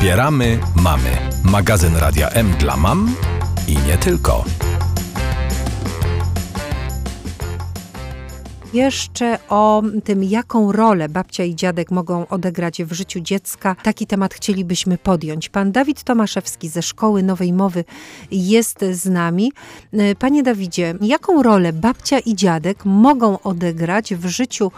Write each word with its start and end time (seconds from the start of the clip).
Wspieramy 0.00 0.58
mamy. 0.76 1.10
Magazyn 1.44 1.96
Radia 1.96 2.28
M 2.28 2.50
dla 2.58 2.76
mam 2.76 3.14
i 3.68 3.76
nie 3.86 3.98
tylko. 3.98 4.44
Jeszcze 8.72 9.38
o 9.48 9.82
tym, 10.04 10.24
jaką 10.24 10.72
rolę 10.72 11.08
babcia 11.08 11.44
i 11.44 11.54
dziadek 11.54 11.90
mogą 11.90 12.28
odegrać 12.28 12.82
w 12.84 12.92
życiu 12.92 13.20
dziecka. 13.20 13.76
Taki 13.82 14.06
temat 14.06 14.34
chcielibyśmy 14.34 14.98
podjąć. 14.98 15.48
Pan 15.48 15.72
Dawid 15.72 16.04
Tomaszewski 16.04 16.68
ze 16.68 16.82
Szkoły 16.82 17.22
Nowej 17.22 17.52
Mowy 17.52 17.84
jest 18.30 18.84
z 18.92 19.06
nami. 19.06 19.52
Panie 20.18 20.42
Dawidzie, 20.42 20.94
jaką 21.00 21.42
rolę 21.42 21.72
babcia 21.72 22.18
i 22.18 22.34
dziadek 22.34 22.84
mogą 22.84 23.40
odegrać 23.40 24.14
w 24.14 24.26
życiu 24.26 24.66
e, 24.66 24.70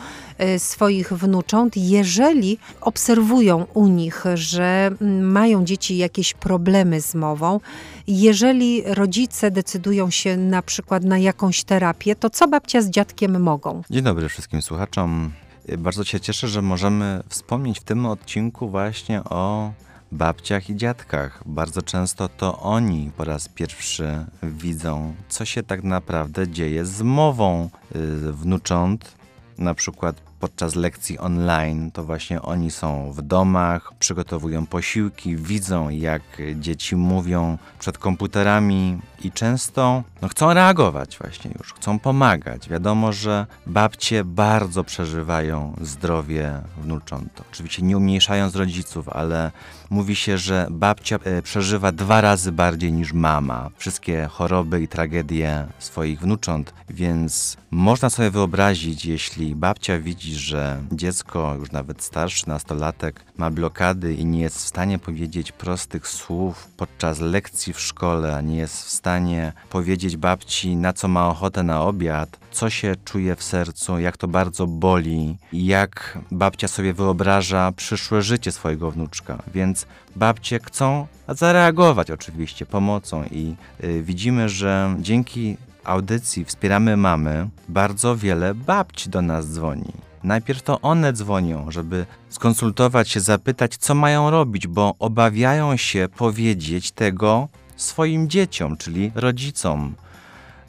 swoich 0.59 1.13
wnucząt, 1.13 1.77
jeżeli 1.77 2.59
obserwują 2.81 3.67
u 3.75 3.87
nich, 3.87 4.25
że 4.35 4.91
mają 5.23 5.64
dzieci 5.64 5.96
jakieś 5.96 6.35
problemy 6.35 7.00
z 7.00 7.14
mową, 7.14 7.61
jeżeli 8.07 8.83
rodzice 8.86 9.50
decydują 9.50 10.11
się 10.11 10.36
na 10.36 10.63
przykład 10.63 11.05
na 11.05 11.19
jakąś 11.19 11.64
terapię, 11.64 12.17
to 12.17 12.31
co 12.31 12.49
babcia 12.49 12.83
z 12.83 12.91
dziadkiem 12.91 13.43
mogą? 13.43 13.83
Dzień 13.91 14.03
dobry 14.03 14.29
wszystkim 14.29 14.63
słuchaczom. 14.63 15.33
Bardzo 15.79 16.05
się 16.05 16.21
cieszę, 16.21 16.49
że 16.49 16.63
możemy 16.63 17.22
wspomnieć 17.29 17.81
w 17.81 17.85
tym 17.85 18.07
odcinku 18.07 18.69
właśnie 18.69 19.25
o 19.25 19.72
babciach 20.13 20.71
i 20.71 20.77
dziadkach. 20.77 21.43
Bardzo 21.47 21.83
często 21.83 22.29
to 22.29 22.59
oni 22.59 23.11
po 23.17 23.25
raz 23.25 23.49
pierwszy 23.49 24.27
widzą, 24.43 25.14
co 25.29 25.45
się 25.45 25.63
tak 25.63 25.85
naprawdę 25.85 26.49
dzieje 26.49 26.85
z 26.85 27.03
mową 27.03 27.71
y, 27.97 28.33
wnucząt, 28.33 29.14
na 29.59 29.75
przykład 29.75 30.32
podczas 30.43 30.75
lekcji 30.75 31.19
online, 31.19 31.91
to 31.91 32.05
właśnie 32.05 32.42
oni 32.42 32.70
są 32.70 33.12
w 33.12 33.23
domach, 33.23 33.92
przygotowują 33.98 34.67
posiłki, 34.67 35.37
widzą 35.37 35.89
jak 35.89 36.23
dzieci 36.55 36.97
mówią 36.97 37.58
przed 37.78 37.98
komputerami 37.98 38.98
i 39.25 39.33
często 39.33 40.03
no, 40.22 40.28
chcą 40.28 40.55
reagować 40.55 41.19
właśnie 41.19 41.50
już, 41.58 41.75
chcą 41.75 41.98
pomagać. 41.98 42.69
Wiadomo, 42.69 43.12
że 43.12 43.47
babcie 43.66 44.25
bardzo 44.25 44.84
przeżywają 44.84 45.77
zdrowie 45.81 46.61
wnucząt. 46.78 47.42
Oczywiście 47.53 47.83
nie 47.83 47.97
umniejszając 47.97 48.56
rodziców, 48.56 49.09
ale 49.09 49.50
mówi 49.91 50.16
się, 50.16 50.38
że 50.38 50.66
babcia 50.70 51.16
e, 51.25 51.42
przeżywa 51.42 51.92
dwa 51.92 52.20
razy 52.20 52.53
bardziej 52.53 52.92
niż 52.92 53.12
mama 53.12 53.70
wszystkie 53.77 54.28
choroby 54.31 54.83
i 54.83 54.88
tragedie 54.88 55.66
swoich 55.78 56.20
wnucząt, 56.20 56.75
więc 56.91 57.56
można 57.70 58.11
sobie 58.11 58.31
wyobrazić, 58.31 59.05
jeśli 59.05 59.55
babcia 59.55 59.98
widzi, 59.98 60.31
że 60.33 60.83
dziecko, 60.92 61.55
już 61.58 61.72
nawet 61.72 62.02
starszy 62.02 62.48
nastolatek, 62.48 63.25
ma 63.36 63.50
blokady 63.50 64.14
i 64.14 64.25
nie 64.25 64.41
jest 64.41 64.56
w 64.56 64.69
stanie 64.69 64.98
powiedzieć 64.98 65.52
prostych 65.52 66.08
słów 66.08 66.69
podczas 66.77 67.20
lekcji 67.20 67.72
w 67.72 67.80
szkole, 67.80 68.42
nie 68.42 68.56
jest 68.56 68.84
w 68.84 68.88
stanie 68.91 69.53
powiedzieć 69.70 70.16
babci, 70.16 70.77
na 70.77 70.92
co 70.92 71.08
ma 71.08 71.28
ochotę 71.28 71.62
na 71.62 71.83
obiad, 71.83 72.38
co 72.50 72.70
się 72.70 72.94
czuje 73.05 73.36
w 73.36 73.42
sercu, 73.42 73.98
jak 73.98 74.16
to 74.16 74.28
bardzo 74.28 74.66
boli, 74.66 75.38
jak 75.53 76.19
babcia 76.30 76.69
sobie 76.69 76.94
wyobraża 76.94 77.72
przyszłe 77.72 78.22
życie 78.22 78.53
swojego 78.53 78.91
wnuczka. 78.91 79.42
Więc 79.55 79.86
babcie 80.16 80.58
chcą 80.58 81.06
zareagować 81.28 82.10
oczywiście 82.10 82.66
pomocą 82.66 83.25
i 83.25 83.55
y, 83.84 84.03
widzimy, 84.03 84.48
że 84.48 84.97
dzięki 85.00 85.56
audycji 85.84 86.44
Wspieramy 86.44 86.97
Mamy 86.97 87.48
bardzo 87.69 88.16
wiele 88.16 88.55
babci 88.55 89.10
do 89.10 89.22
nas 89.22 89.47
dzwoni. 89.47 89.92
Najpierw 90.25 90.62
to 90.62 90.81
one 90.81 91.12
dzwonią, 91.12 91.70
żeby 91.70 92.06
skonsultować 92.28 93.09
się, 93.09 93.20
zapytać, 93.20 93.77
co 93.77 93.95
mają 93.95 94.31
robić, 94.31 94.67
bo 94.67 94.95
obawiają 94.98 95.77
się 95.77 96.09
powiedzieć 96.17 96.91
tego 96.91 97.48
swoim 97.77 98.28
dzieciom, 98.28 98.77
czyli 98.77 99.12
rodzicom 99.15 99.95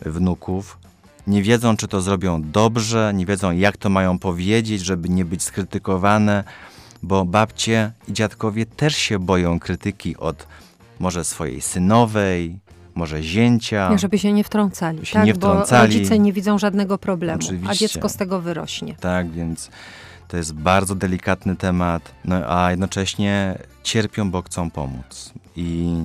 wnuków. 0.01 0.77
Nie 1.27 1.43
wiedzą, 1.43 1.77
czy 1.77 1.87
to 1.87 2.01
zrobią 2.01 2.41
dobrze, 2.51 3.11
nie 3.15 3.25
wiedzą, 3.25 3.51
jak 3.51 3.77
to 3.77 3.89
mają 3.89 4.19
powiedzieć, 4.19 4.81
żeby 4.81 5.09
nie 5.09 5.25
być 5.25 5.43
skrytykowane, 5.43 6.43
bo 7.03 7.25
babcie 7.25 7.91
i 8.07 8.13
dziadkowie 8.13 8.65
też 8.65 8.95
się 8.95 9.19
boją 9.19 9.59
krytyki 9.59 10.17
od 10.17 10.47
może 10.99 11.23
swojej 11.23 11.61
synowej, 11.61 12.59
może 12.95 13.23
zięcia. 13.23 13.97
Żeby 13.97 14.19
się 14.19 14.33
nie 14.33 14.43
wtrącali, 14.43 15.05
się 15.05 15.13
tak? 15.13 15.25
nie 15.25 15.33
wtrącali. 15.33 15.91
Bo 15.91 15.97
rodzice 15.97 16.19
nie 16.19 16.33
widzą 16.33 16.59
żadnego 16.59 16.97
problemu, 16.97 17.39
Oczywiście. 17.43 17.69
a 17.69 17.75
dziecko 17.75 18.09
z 18.09 18.15
tego 18.15 18.41
wyrośnie. 18.41 18.95
Tak, 18.99 19.31
więc 19.31 19.69
to 20.27 20.37
jest 20.37 20.53
bardzo 20.53 20.95
delikatny 20.95 21.55
temat, 21.55 22.11
no, 22.25 22.35
a 22.35 22.71
jednocześnie 22.71 23.57
cierpią, 23.83 24.31
bo 24.31 24.41
chcą 24.41 24.71
pomóc. 24.71 25.33
I 25.55 25.95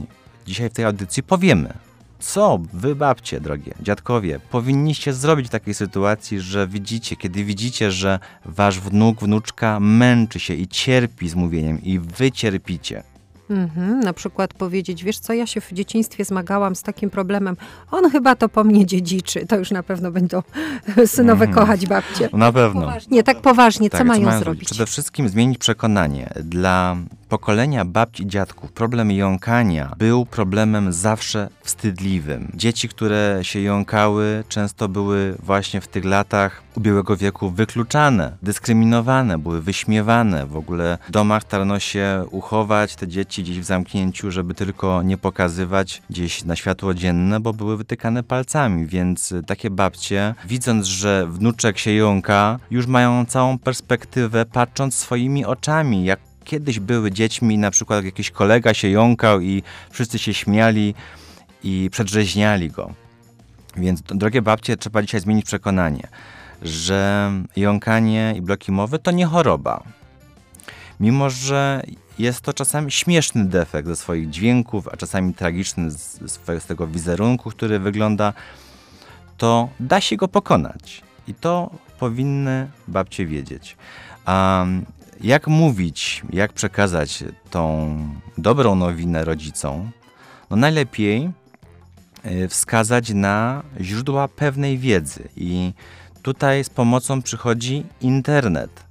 dzisiaj 0.47 0.71
w 0.71 0.73
tej 0.73 0.85
audycji 0.85 1.23
powiemy, 1.23 1.75
co 2.19 2.59
wy, 2.73 2.97
babcie, 2.97 3.41
drogie 3.41 3.75
dziadkowie, 3.83 4.41
powinniście 4.51 5.13
zrobić 5.13 5.47
w 5.47 5.51
takiej 5.51 5.75
sytuacji, 5.75 6.41
że 6.41 6.67
widzicie, 6.67 7.17
kiedy 7.17 7.45
widzicie, 7.45 7.91
że 7.91 8.19
wasz 8.45 8.81
wnuk, 8.81 9.21
wnuczka 9.21 9.81
męczy 9.81 10.41
się 10.41 10.55
i 10.55 10.69
cierpi 10.69 11.29
z 11.29 11.35
mówieniem 11.35 11.83
i 11.83 11.99
wy 11.99 12.33
cierpicie. 12.33 13.03
Mhm, 13.51 14.01
na 14.01 14.13
przykład 14.13 14.55
powiedzieć, 14.55 15.05
wiesz 15.05 15.19
co, 15.19 15.33
ja 15.33 15.47
się 15.47 15.61
w 15.61 15.73
dzieciństwie 15.73 16.25
zmagałam 16.25 16.77
z 16.77 16.83
takim 16.83 17.11
problemem, 17.11 17.57
on 17.91 18.11
chyba 18.11 18.37
to 18.37 18.49
po 18.49 18.65
mnie 18.65 18.87
dziedziczy. 18.87 19.47
To 19.47 19.57
już 19.57 19.71
na 19.71 19.83
pewno 19.83 20.11
będą 20.11 20.43
synowe 21.07 21.45
Mhm. 21.45 21.53
kochać 21.61 21.87
babcie. 21.87 22.29
Na 22.33 22.53
pewno. 22.53 22.93
Nie, 23.11 23.23
tak 23.23 23.41
poważnie, 23.41 23.91
co 23.91 23.99
Tak, 23.99 24.07
mają 24.07 24.39
zrobić? 24.39 24.65
Przede 24.69 24.87
wszystkim 24.87 25.29
zmienić 25.29 25.59
przekonanie. 25.59 26.31
Dla 26.45 26.97
pokolenia 27.29 27.85
babci 27.85 28.23
i 28.23 28.27
dziadków 28.27 28.73
problem 28.73 29.11
jąkania 29.11 29.93
był 29.99 30.27
problemem 30.27 30.93
zawsze 30.93 31.49
wstydliwym. 31.63 32.53
Dzieci, 32.55 32.89
które 32.89 33.39
się 33.43 33.61
jąkały, 33.61 34.45
często 34.49 34.89
były 34.89 35.37
właśnie 35.43 35.81
w 35.81 35.89
tych 35.89 36.05
latach 36.05 36.63
ubiegłego 36.75 37.17
wieku 37.17 37.51
wykluczane, 37.51 38.37
dyskryminowane, 38.43 39.39
były 39.39 39.63
wyśmiewane. 39.63 40.47
W 40.47 40.57
ogóle 40.57 40.99
w 41.09 41.11
domach 41.11 41.43
starano 41.43 41.79
się 41.79 42.25
uchować 42.31 42.97
te 42.97 43.09
dzieci 43.09 43.38
gdzieś 43.43 43.61
w 43.61 43.65
zamknięciu, 43.65 44.31
żeby 44.31 44.55
tylko 44.55 45.03
nie 45.03 45.19
pokazywać 45.19 46.03
gdzieś 46.11 46.45
na 46.45 46.57
światło 46.57 46.95
dzienne, 46.95 47.41
bo 47.41 47.53
były 47.53 47.77
wytykane 47.77 48.23
palcami. 48.23 48.87
Więc 48.87 49.35
takie 49.47 49.71
babcie, 49.71 50.35
widząc, 50.45 50.87
że 50.87 51.27
wnuczek 51.27 51.79
się 51.79 51.93
jąka, 51.93 52.59
już 52.71 52.87
mają 52.87 53.27
całą 53.27 53.59
perspektywę, 53.59 54.47
patrząc 54.47 54.95
swoimi 54.95 55.45
oczami, 55.45 56.05
jak 56.05 56.21
kiedyś 56.45 56.81
były 56.81 57.13
dziećmi, 57.13 57.59
na 57.59 57.71
przykład 57.71 57.97
jak 57.97 58.05
jakiś 58.05 58.31
kolega 58.31 58.75
się 58.75 58.89
jąkał 58.89 59.41
i 59.41 59.63
wszyscy 59.91 60.19
się 60.19 60.35
śmiali 60.35 60.95
i 61.65 61.89
przedrzeźniali 61.93 62.71
go. 62.71 62.91
Więc, 63.77 64.03
drogie 64.03 64.43
babcie, 64.43 64.77
trzeba 64.77 65.03
dzisiaj 65.03 65.21
zmienić 65.21 65.47
przekonanie, 65.47 66.09
że 66.63 67.31
jąkanie 67.57 68.35
i 68.37 68.43
bloki 68.43 68.73
mowy 68.73 68.99
to 68.99 69.11
nie 69.11 69.27
choroba. 69.27 69.83
Mimo, 71.01 71.31
że 71.31 71.83
jest 72.19 72.41
to 72.41 72.53
czasami 72.53 72.91
śmieszny 72.91 73.45
defekt 73.45 73.89
ze 73.89 73.97
swoich 73.97 74.31
dźwięków, 74.31 74.89
a 74.89 74.97
czasami 74.97 75.35
tragiczny 75.35 75.91
z, 75.91 76.19
z 76.59 76.67
tego 76.67 76.87
wizerunku, 76.87 77.51
który 77.51 77.79
wygląda, 77.79 78.33
to 79.37 79.69
da 79.81 80.01
się 80.01 80.17
go 80.17 80.29
pokonać. 80.29 81.03
I 81.29 81.35
to 81.35 81.71
powinny 81.99 82.71
babcie 82.89 83.27
wiedzieć. 83.27 83.77
A 84.25 84.67
jak 85.21 85.47
mówić, 85.47 86.23
jak 86.31 86.53
przekazać 86.53 87.25
tą 87.51 87.97
dobrą 88.39 88.75
nowinę 88.75 89.25
rodzicom? 89.25 89.91
No 90.51 90.57
najlepiej 90.57 91.31
y, 92.27 92.49
wskazać 92.49 93.11
na 93.11 93.63
źródła 93.81 94.29
pewnej 94.29 94.79
wiedzy 94.79 95.29
i 95.37 95.73
tutaj 96.23 96.65
z 96.65 96.71
pomocą 96.71 97.23
przychodzi 97.23 97.87
internet. 98.01 98.88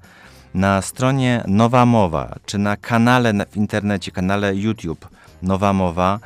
Na 0.53 0.81
stronie 0.81 1.43
Nowa 1.47 1.85
Mowa, 1.85 2.35
czy 2.45 2.57
na 2.57 2.77
kanale 2.77 3.33
na- 3.33 3.45
w 3.45 3.57
internecie, 3.57 4.11
kanale 4.11 4.55
YouTube 4.55 5.07
Nowa 5.41 5.73
Mowa, 5.73 6.19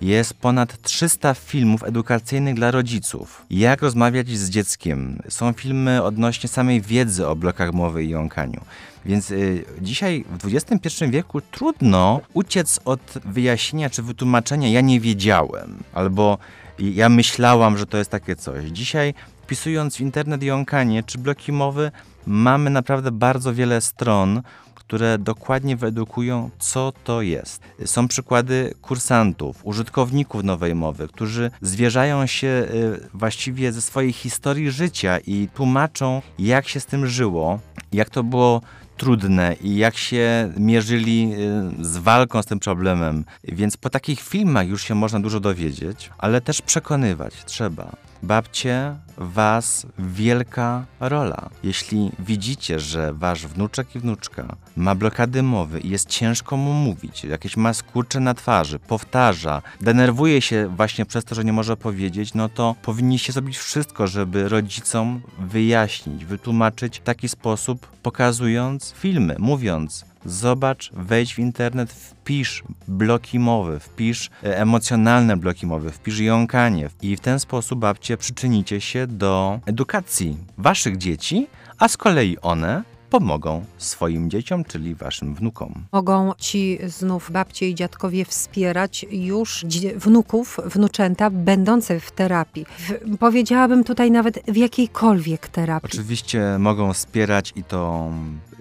jest 0.00 0.34
ponad 0.34 0.82
300 0.82 1.34
filmów 1.34 1.82
edukacyjnych 1.84 2.54
dla 2.54 2.70
rodziców. 2.70 3.44
Jak 3.50 3.82
rozmawiać 3.82 4.28
z 4.28 4.50
dzieckiem. 4.50 5.18
Są 5.28 5.52
filmy 5.52 6.02
odnośnie 6.02 6.48
samej 6.48 6.80
wiedzy 6.80 7.26
o 7.28 7.36
blokach 7.36 7.72
mowy 7.72 8.04
i 8.04 8.08
jąkaniu. 8.08 8.60
Więc 9.04 9.30
y, 9.30 9.64
dzisiaj 9.80 10.24
w 10.30 10.54
XXI 10.54 11.04
wieku 11.10 11.40
trudno 11.40 12.20
uciec 12.32 12.80
od 12.84 13.00
wyjaśnienia 13.24 13.90
czy 13.90 14.02
wytłumaczenia 14.02 14.68
ja 14.68 14.80
nie 14.80 15.00
wiedziałem, 15.00 15.76
albo 15.94 16.38
ja 16.78 17.08
myślałam, 17.08 17.78
że 17.78 17.86
to 17.86 17.98
jest 17.98 18.10
takie 18.10 18.36
coś. 18.36 18.64
Dzisiaj 18.64 19.14
wpisując 19.50 19.96
w 19.96 20.00
internet 20.00 20.42
jąkanie 20.42 21.02
czy 21.02 21.18
bloki 21.18 21.52
mowy, 21.52 21.90
mamy 22.26 22.70
naprawdę 22.70 23.10
bardzo 23.10 23.54
wiele 23.54 23.80
stron, 23.80 24.42
które 24.74 25.18
dokładnie 25.18 25.76
wyedukują, 25.76 26.50
co 26.58 26.92
to 27.04 27.22
jest. 27.22 27.62
Są 27.84 28.08
przykłady 28.08 28.74
kursantów, 28.82 29.60
użytkowników 29.62 30.44
nowej 30.44 30.74
mowy, 30.74 31.08
którzy 31.08 31.50
zwierzają 31.62 32.26
się 32.26 32.48
y, 32.48 33.08
właściwie 33.14 33.72
ze 33.72 33.82
swojej 33.82 34.12
historii 34.12 34.70
życia 34.70 35.18
i 35.18 35.48
tłumaczą, 35.54 36.22
jak 36.38 36.68
się 36.68 36.80
z 36.80 36.86
tym 36.86 37.06
żyło, 37.06 37.60
jak 37.92 38.10
to 38.10 38.22
było 38.22 38.60
trudne 38.96 39.56
i 39.60 39.76
jak 39.76 39.96
się 39.96 40.52
mierzyli 40.56 41.32
y, 41.80 41.84
z 41.84 41.96
walką 41.96 42.42
z 42.42 42.46
tym 42.46 42.60
problemem. 42.60 43.24
Więc 43.44 43.76
po 43.76 43.90
takich 43.90 44.20
filmach 44.20 44.68
już 44.68 44.82
się 44.84 44.94
można 44.94 45.20
dużo 45.20 45.40
dowiedzieć, 45.40 46.10
ale 46.18 46.40
też 46.40 46.62
przekonywać 46.62 47.44
trzeba. 47.44 47.96
Babcie, 48.22 48.96
was 49.18 49.86
wielka 49.98 50.86
rola. 51.00 51.50
Jeśli 51.62 52.10
widzicie, 52.18 52.80
że 52.80 53.12
wasz 53.12 53.46
wnuczek 53.46 53.96
i 53.96 53.98
wnuczka 53.98 54.56
ma 54.76 54.94
blokady 54.94 55.42
mowy 55.42 55.80
i 55.80 55.88
jest 55.90 56.08
ciężko 56.08 56.56
mu 56.56 56.72
mówić, 56.72 57.24
jakieś 57.24 57.56
ma 57.56 57.74
skurcze 57.74 58.20
na 58.20 58.34
twarzy, 58.34 58.78
powtarza, 58.78 59.62
denerwuje 59.80 60.42
się 60.42 60.68
właśnie 60.76 61.06
przez 61.06 61.24
to, 61.24 61.34
że 61.34 61.44
nie 61.44 61.52
może 61.52 61.76
powiedzieć, 61.76 62.34
no 62.34 62.48
to 62.48 62.74
powinniście 62.82 63.32
zrobić 63.32 63.58
wszystko, 63.58 64.06
żeby 64.06 64.48
rodzicom 64.48 65.20
wyjaśnić, 65.38 66.24
wytłumaczyć 66.24 66.98
w 66.98 67.02
taki 67.02 67.28
sposób, 67.28 67.79
pokazując 68.02 68.94
filmy, 68.96 69.36
mówiąc, 69.38 70.04
Zobacz, 70.24 70.90
wejdź 70.92 71.34
w 71.34 71.38
internet, 71.38 71.92
wpisz 71.92 72.62
bloki 72.88 73.38
mowy, 73.38 73.80
wpisz 73.80 74.30
e, 74.44 74.58
emocjonalne 74.58 75.36
bloki 75.36 75.66
mowy, 75.66 75.90
wpisz 75.90 76.18
jąkanie 76.18 76.88
i 77.02 77.16
w 77.16 77.20
ten 77.20 77.40
sposób 77.40 77.78
babcie 77.78 78.16
przyczynicie 78.16 78.80
się 78.80 79.06
do 79.06 79.60
edukacji 79.66 80.36
waszych 80.58 80.96
dzieci, 80.96 81.46
a 81.78 81.88
z 81.88 81.96
kolei 81.96 82.38
one 82.42 82.82
pomogą 83.10 83.64
swoim 83.78 84.30
dzieciom, 84.30 84.64
czyli 84.64 84.94
waszym 84.94 85.34
wnukom. 85.34 85.74
Mogą 85.92 86.32
ci 86.38 86.78
znów 86.86 87.30
babcie 87.30 87.68
i 87.68 87.74
dziadkowie 87.74 88.24
wspierać 88.24 89.06
już 89.10 89.64
wnuków, 89.96 90.58
wnuczęta 90.64 91.30
będące 91.30 92.00
w 92.00 92.10
terapii. 92.10 92.66
W, 92.78 93.18
powiedziałabym 93.18 93.84
tutaj 93.84 94.10
nawet 94.10 94.42
w 94.48 94.56
jakiejkolwiek 94.56 95.48
terapii. 95.48 95.90
Oczywiście 95.92 96.56
mogą 96.58 96.92
wspierać 96.92 97.52
i 97.56 97.64
to 97.64 98.10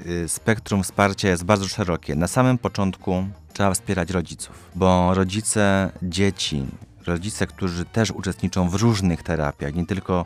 y, 0.05 0.29
spektrum 0.29 0.83
wsparcia 0.83 1.29
jest 1.29 1.43
bardzo 1.43 1.67
szerokie. 1.67 2.15
Na 2.15 2.27
samym 2.27 2.57
początku 2.57 3.23
trzeba 3.53 3.73
wspierać 3.73 4.09
rodziców, 4.09 4.69
bo 4.75 5.13
rodzice 5.13 5.91
dzieci, 6.03 6.65
rodzice, 7.05 7.47
którzy 7.47 7.85
też 7.85 8.11
uczestniczą 8.11 8.69
w 8.69 8.75
różnych 8.75 9.23
terapiach, 9.23 9.75
nie 9.75 9.85
tylko 9.85 10.25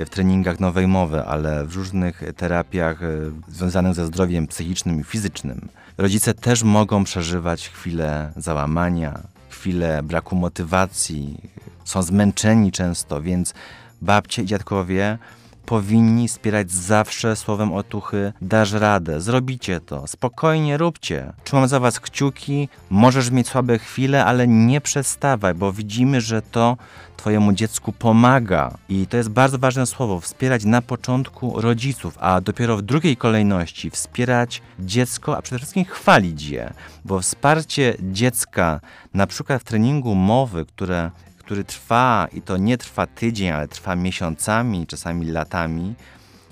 w 0.00 0.08
treningach 0.08 0.60
nowej 0.60 0.86
mowy, 0.86 1.24
ale 1.24 1.64
w 1.64 1.76
różnych 1.76 2.22
terapiach 2.36 3.02
e, 3.02 3.08
związanych 3.48 3.94
ze 3.94 4.06
zdrowiem 4.06 4.46
psychicznym 4.46 5.00
i 5.00 5.04
fizycznym. 5.04 5.68
Rodzice 5.98 6.34
też 6.34 6.62
mogą 6.62 7.04
przeżywać 7.04 7.68
chwilę 7.68 8.32
załamania, 8.36 9.20
chwilę 9.50 10.02
braku 10.02 10.36
motywacji, 10.36 11.40
są 11.84 12.02
zmęczeni 12.02 12.72
często, 12.72 13.22
więc 13.22 13.54
babcie 14.02 14.42
i 14.42 14.46
dziadkowie 14.46 15.18
powinni 15.66 16.28
wspierać 16.28 16.70
zawsze 16.70 17.36
słowem 17.36 17.72
otuchy 17.72 18.32
dasz 18.42 18.72
radę, 18.72 19.20
zrobicie 19.20 19.80
to, 19.80 20.06
spokojnie 20.06 20.76
róbcie. 20.76 21.32
Trzymam 21.44 21.68
za 21.68 21.80
was 21.80 22.00
kciuki, 22.00 22.68
możesz 22.90 23.30
mieć 23.30 23.48
słabe 23.48 23.78
chwile, 23.78 24.24
ale 24.24 24.48
nie 24.48 24.80
przestawaj, 24.80 25.54
bo 25.54 25.72
widzimy, 25.72 26.20
że 26.20 26.42
to 26.42 26.76
twojemu 27.16 27.52
dziecku 27.52 27.92
pomaga. 27.92 28.74
I 28.88 29.06
to 29.06 29.16
jest 29.16 29.28
bardzo 29.28 29.58
ważne 29.58 29.86
słowo, 29.86 30.20
wspierać 30.20 30.64
na 30.64 30.82
początku 30.82 31.60
rodziców, 31.60 32.18
a 32.20 32.40
dopiero 32.40 32.76
w 32.76 32.82
drugiej 32.82 33.16
kolejności 33.16 33.90
wspierać 33.90 34.62
dziecko, 34.78 35.36
a 35.36 35.42
przede 35.42 35.58
wszystkim 35.58 35.84
chwalić 35.84 36.48
je, 36.48 36.72
bo 37.04 37.20
wsparcie 37.20 37.96
dziecka, 38.00 38.80
na 39.14 39.26
przykład 39.26 39.62
w 39.62 39.64
treningu 39.64 40.14
mowy, 40.14 40.66
które 40.66 41.10
który 41.44 41.64
trwa 41.64 42.28
i 42.32 42.42
to 42.42 42.56
nie 42.56 42.78
trwa 42.78 43.06
tydzień, 43.06 43.48
ale 43.48 43.68
trwa 43.68 43.96
miesiącami, 43.96 44.86
czasami 44.86 45.26
latami, 45.26 45.94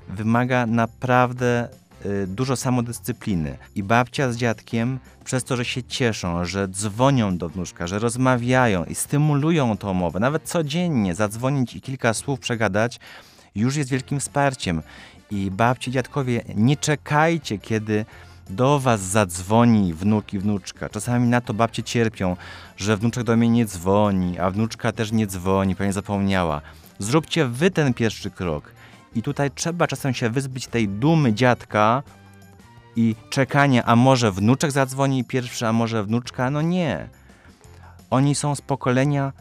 wymaga 0.09 0.67
naprawdę 0.67 1.69
y, 2.07 2.27
dużo 2.27 2.57
samodyscypliny. 2.57 3.59
I 3.75 3.83
babcia 3.83 4.33
z 4.33 4.37
dziadkiem, 4.37 4.99
przez 5.25 5.45
to, 5.45 5.57
że 5.57 5.65
się 5.65 5.83
cieszą, 5.83 6.45
że 6.45 6.69
dzwonią 6.69 7.39
do 7.39 7.49
wnuczka, 7.49 7.87
że 7.87 7.99
rozmawiają 7.99 8.85
i 8.85 8.95
stymulują 8.95 9.77
tą 9.77 9.95
mowę, 9.95 10.21
nawet 10.21 10.43
codziennie 10.43 11.15
zadzwonić 11.15 11.77
i 11.77 11.81
kilka 11.81 12.15
słów 12.15 12.41
przegadać, 12.41 13.01
już 13.55 13.77
jest 13.77 13.91
wielkim 13.91 14.21
wsparciem. 14.21 14.83
I 15.31 15.51
babci, 15.51 15.91
dziadkowie, 15.91 16.45
nie 16.55 16.77
czekajcie, 16.77 17.59
kiedy 17.59 18.05
do 18.53 18.79
was 18.79 19.01
zadzwoni 19.01 19.95
wnuk 19.95 20.35
i 20.35 20.39
wnuczka. 20.39 20.89
Czasami 20.89 21.29
na 21.29 21.41
to 21.41 21.55
babcie 21.55 21.83
cierpią, 21.83 22.37
że 22.77 22.97
wnuczek 22.97 23.25
do 23.25 23.37
mnie 23.37 23.49
nie 23.49 23.67
dzwoni, 23.67 24.39
a 24.39 24.51
wnuczka 24.51 24.93
też 24.93 25.13
nie 25.13 25.27
dzwoni, 25.27 25.77
pewnie 25.77 25.93
zapomniała. 25.93 26.61
Zróbcie 26.99 27.47
wy 27.47 27.71
ten 27.71 27.95
pierwszy 27.95 28.31
krok. 28.31 28.73
I 29.15 29.23
tutaj 29.23 29.51
trzeba 29.51 29.87
czasem 29.87 30.15
się 30.15 30.31
wyzbyć 30.31 30.67
tej 30.67 30.89
dumy 30.89 31.33
dziadka 31.33 32.03
i 32.97 33.17
czekania, 33.31 33.85
a 33.85 33.97
może 33.97 34.33
wnuczek 34.33 34.71
zadzwoni 34.71 35.25
pierwszy, 35.25 35.67
a 35.67 35.73
może 35.73 36.05
wnuczka. 36.05 36.51
No 36.51 36.63
nie. 36.63 37.09
Oni 38.11 38.35
są 38.35 38.55
z 38.55 38.61
pokolenia 38.61 39.33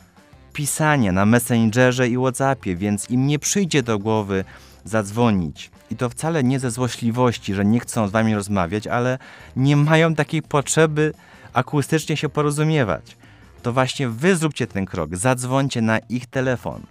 pisania 0.54 1.12
na 1.12 1.25
Messengerze 1.25 2.08
i 2.08 2.18
Whatsappie, 2.18 2.75
więc 2.75 3.10
im 3.10 3.28
nie 3.28 3.40
przyjdzie 3.40 3.84
do 3.84 4.00
głowy 4.00 4.44
zadzwonić. 4.86 5.72
I 5.92 5.95
to 5.95 6.10
wcale 6.10 6.44
nie 6.44 6.60
ze 6.60 6.72
złośliwości, 6.72 7.54
że 7.54 7.66
nie 7.66 7.80
chcą 7.80 8.07
z 8.07 8.12
wami 8.12 8.36
rozmawiać, 8.36 8.88
ale 8.88 9.18
nie 9.56 9.75
mają 9.75 10.16
takiej 10.16 10.42
potrzeby 10.42 11.13
akustycznie 11.54 12.18
się 12.18 12.30
porozumiewać. 12.30 13.18
To 13.62 13.74
właśnie 13.74 14.10
wy 14.10 14.36
zróbcie 14.36 14.68
ten 14.68 14.86
krok, 14.86 15.16
zadzwońcie 15.16 15.81
na 15.81 16.00
ich 16.00 16.28
telefon. 16.28 16.81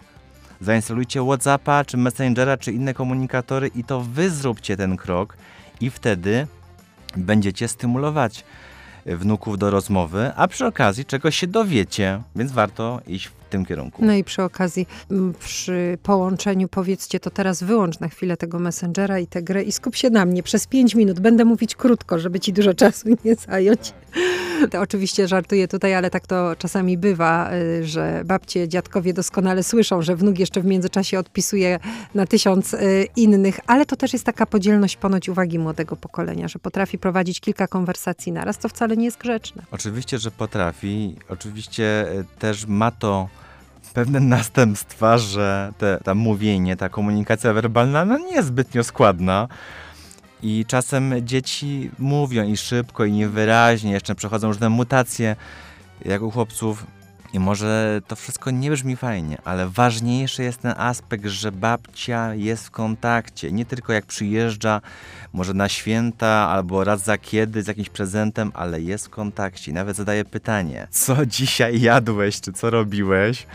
Zainstalujcie 0.60 1.24
WhatsAppa, 1.24 1.84
czy 1.84 1.96
Messengera, 1.96 2.56
czy 2.56 2.72
inne 2.72 2.94
komunikatory 2.94 3.70
i 3.74 3.84
to 3.84 4.00
wy 4.00 4.30
zróbcie 4.30 4.76
ten 4.76 4.96
krok 4.96 5.36
i 5.80 5.90
wtedy 5.90 6.46
będziecie 7.16 7.68
stymulować 7.68 8.44
wnuków 9.06 9.58
do 9.58 9.70
rozmowy, 9.70 10.32
a 10.36 10.48
przy 10.48 10.66
okazji 10.66 11.04
czegoś 11.04 11.36
się 11.36 11.46
dowiecie, 11.46 12.22
więc 12.36 12.52
warto 12.52 13.00
iść 13.06 13.26
w 13.26 13.39
tym 13.50 13.64
kierunku. 13.64 14.04
No 14.04 14.12
i 14.14 14.24
przy 14.24 14.42
okazji, 14.42 14.86
przy 15.38 15.98
połączeniu 16.02 16.68
powiedzcie 16.68 17.20
to 17.20 17.30
teraz 17.30 17.62
wyłącz 17.62 18.00
na 18.00 18.08
chwilę 18.08 18.36
tego 18.36 18.58
Messengera 18.58 19.18
i 19.18 19.26
tę 19.26 19.42
grę 19.42 19.62
i 19.62 19.72
skup 19.72 19.96
się 19.96 20.10
na 20.10 20.26
mnie 20.26 20.42
przez 20.42 20.66
pięć 20.66 20.94
minut. 20.94 21.20
Będę 21.20 21.44
mówić 21.44 21.74
krótko, 21.74 22.18
żeby 22.18 22.40
ci 22.40 22.52
dużo 22.52 22.74
czasu 22.74 23.08
nie 23.24 23.34
zająć. 23.34 23.92
To 24.70 24.80
oczywiście 24.80 25.28
żartuję 25.28 25.68
tutaj, 25.68 25.94
ale 25.94 26.10
tak 26.10 26.26
to 26.26 26.56
czasami 26.58 26.98
bywa, 26.98 27.52
y, 27.52 27.86
że 27.86 28.22
babcie, 28.24 28.68
dziadkowie 28.68 29.12
doskonale 29.12 29.62
słyszą, 29.62 30.02
że 30.02 30.16
wnuk 30.16 30.38
jeszcze 30.38 30.60
w 30.60 30.64
międzyczasie 30.64 31.18
odpisuje 31.18 31.78
na 32.14 32.26
tysiąc 32.26 32.74
y, 32.74 33.06
innych, 33.16 33.60
ale 33.66 33.86
to 33.86 33.96
też 33.96 34.12
jest 34.12 34.24
taka 34.24 34.46
podzielność 34.46 34.96
ponoć 34.96 35.28
uwagi 35.28 35.58
młodego 35.58 35.96
pokolenia, 35.96 36.48
że 36.48 36.58
potrafi 36.58 36.98
prowadzić 36.98 37.40
kilka 37.40 37.66
konwersacji 37.66 38.32
naraz, 38.32 38.58
to 38.58 38.68
wcale 38.68 38.96
nie 38.96 39.04
jest 39.04 39.18
grzeczne. 39.18 39.62
Oczywiście, 39.70 40.18
że 40.18 40.30
potrafi. 40.30 41.16
Oczywiście 41.28 42.12
y, 42.12 42.24
też 42.38 42.66
ma 42.66 42.90
to 42.90 43.28
pewne 43.94 44.20
następstwa, 44.36 45.18
że 45.18 45.72
te, 45.78 45.98
ta 46.04 46.14
mówienie, 46.14 46.76
ta 46.76 46.88
komunikacja 46.88 47.52
werbalna 47.52 48.04
no 48.04 48.18
nie 48.18 48.34
jest 48.34 48.48
zbytnio 48.48 48.84
składna. 48.84 49.48
I 50.42 50.64
czasem 50.66 51.14
dzieci 51.22 51.90
mówią 51.98 52.44
i 52.44 52.56
szybko, 52.56 53.04
i 53.04 53.12
niewyraźnie, 53.12 53.92
jeszcze 53.92 54.14
przechodzą 54.14 54.48
różne 54.48 54.68
mutacje, 54.68 55.36
jak 56.04 56.22
u 56.22 56.30
chłopców. 56.30 56.86
I 57.32 57.38
może 57.38 58.00
to 58.06 58.16
wszystko 58.16 58.50
nie 58.50 58.70
brzmi 58.70 58.96
fajnie, 58.96 59.38
ale 59.44 59.68
ważniejszy 59.68 60.42
jest 60.42 60.60
ten 60.60 60.74
aspekt, 60.76 61.26
że 61.26 61.52
babcia 61.52 62.34
jest 62.34 62.66
w 62.66 62.70
kontakcie. 62.70 63.52
Nie 63.52 63.64
tylko 63.64 63.92
jak 63.92 64.06
przyjeżdża, 64.06 64.80
może 65.32 65.54
na 65.54 65.68
święta 65.68 66.28
albo 66.28 66.84
raz 66.84 67.04
za 67.04 67.18
kiedy 67.18 67.62
z 67.62 67.66
jakimś 67.66 67.88
prezentem, 67.88 68.52
ale 68.54 68.80
jest 68.80 69.06
w 69.06 69.10
kontakcie. 69.10 69.72
Nawet 69.72 69.96
zadaje 69.96 70.24
pytanie: 70.24 70.88
co 70.90 71.26
dzisiaj 71.26 71.80
jadłeś, 71.80 72.40
czy 72.40 72.52
co 72.52 72.70
robiłeś? 72.70 73.46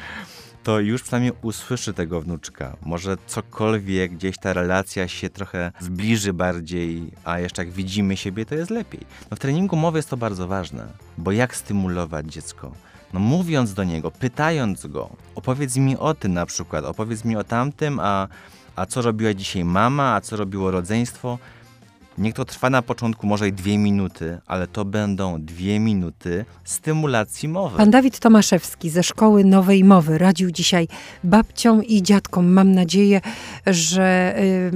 To 0.66 0.80
już 0.80 1.02
przynajmniej 1.02 1.34
usłyszy 1.42 1.94
tego 1.94 2.22
wnuczka. 2.22 2.78
Może 2.82 3.18
cokolwiek 3.28 4.12
gdzieś 4.12 4.38
ta 4.38 4.54
relacja 4.54 5.08
się 5.08 5.30
trochę 5.30 5.72
zbliży 5.80 6.34
bardziej, 6.34 7.12
a 7.24 7.40
jeszcze 7.40 7.66
jak 7.66 7.74
widzimy 7.74 8.18
siebie, 8.18 8.46
to 8.46 8.56
jest 8.56 8.72
lepiej. 8.72 9.02
No 9.32 9.38
w 9.38 9.40
treningu 9.40 9.76
mowy 9.76 10.00
jest 10.00 10.10
to 10.10 10.18
bardzo 10.18 10.48
ważne, 10.48 10.88
bo 11.18 11.32
jak 11.32 11.56
stymulować 11.56 12.26
dziecko? 12.34 12.72
No 13.14 13.20
mówiąc 13.20 13.74
do 13.74 13.84
niego, 13.84 14.12
pytając 14.12 14.88
go, 14.88 15.10
opowiedz 15.36 15.76
mi 15.76 15.98
o 15.98 16.14
tym 16.14 16.34
na 16.34 16.46
przykład, 16.46 16.86
opowiedz 16.86 17.26
mi 17.26 17.36
o 17.36 17.44
tamtym, 17.44 18.00
a, 18.00 18.28
a 18.76 18.86
co 18.86 19.02
robiła 19.02 19.34
dzisiaj 19.34 19.66
mama, 19.66 20.16
a 20.16 20.22
co 20.22 20.38
robiło 20.38 20.72
rodzeństwo. 20.72 21.40
Niech 22.18 22.34
to 22.34 22.46
trwa 22.46 22.70
na 22.70 22.82
początku 22.82 23.28
może 23.28 23.48
i 23.48 23.54
dwie 23.54 23.78
minuty, 23.78 24.38
ale 24.46 24.68
to 24.68 24.86
będą 24.86 25.42
dwie 25.42 25.80
minuty 25.80 26.46
stymulacji 26.64 27.50
mowy. 27.50 27.78
Pan 27.78 27.92
Dawid 27.92 28.20
Tomaszewski 28.20 28.90
ze 28.90 29.04
Szkoły 29.04 29.44
Nowej 29.44 29.84
Mowy 29.84 30.18
radził 30.18 30.52
dzisiaj 30.52 30.88
babciom 31.24 31.84
i 31.84 32.04
dziadkom. 32.04 32.54
Mam 32.54 32.72
nadzieję, 32.72 33.22
że 33.68 34.36
y, 34.40 34.72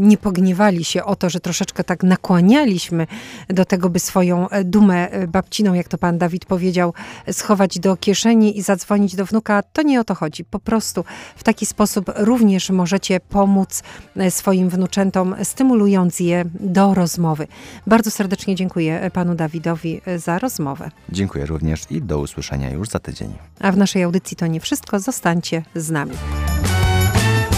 nie 0.00 0.16
pogniewali 0.16 0.84
się 0.84 1.04
o 1.04 1.16
to, 1.16 1.30
że 1.30 1.40
troszeczkę 1.40 1.84
tak 1.84 2.02
nakłanialiśmy 2.02 3.06
do 3.48 3.64
tego, 3.64 3.90
by 3.90 3.98
swoją 3.98 4.48
e, 4.48 4.64
dumę 4.64 5.10
e, 5.10 5.26
babciną, 5.26 5.74
jak 5.74 5.88
to 5.88 5.98
pan 5.98 6.18
Dawid 6.18 6.44
powiedział, 6.44 6.94
schować 7.30 7.78
do 7.78 7.96
kieszeni 7.96 8.58
i 8.58 8.62
zadzwonić 8.62 9.16
do 9.16 9.26
wnuka. 9.26 9.62
To 9.72 9.82
nie 9.82 10.00
o 10.00 10.04
to 10.04 10.14
chodzi. 10.14 10.44
Po 10.44 10.58
prostu 10.58 11.04
w 11.36 11.44
taki 11.44 11.66
sposób 11.66 12.12
również 12.16 12.70
możecie 12.70 13.20
pomóc 13.20 13.82
e, 14.16 14.30
swoim 14.30 14.68
wnuczętom, 14.68 15.34
stymulując 15.42 16.20
je 16.20 16.44
do 16.60 16.81
do 16.82 16.94
rozmowy. 16.94 17.46
Bardzo 17.86 18.10
serdecznie 18.10 18.54
dziękuję 18.54 19.10
panu 19.12 19.34
Dawidowi 19.34 20.00
za 20.16 20.38
rozmowę. 20.38 20.90
Dziękuję 21.08 21.46
również 21.46 21.90
i 21.90 22.02
do 22.02 22.18
usłyszenia 22.18 22.70
już 22.70 22.88
za 22.88 22.98
tydzień. 22.98 23.34
A 23.60 23.72
w 23.72 23.76
naszej 23.76 24.02
audycji 24.02 24.36
to 24.36 24.46
nie 24.46 24.60
wszystko. 24.60 25.00
Zostańcie 25.00 25.62
z 25.74 25.90
nami. 25.90 26.12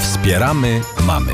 Wspieramy 0.02 0.80
mamy. 1.06 1.32